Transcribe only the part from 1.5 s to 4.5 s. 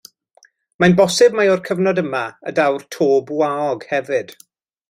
o'r cyfnod yma y daw'r to bwaog hefyd.